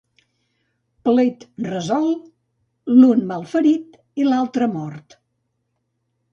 [1.09, 2.25] Plet resolt,
[2.95, 5.21] l'un malferit i l'altre mort.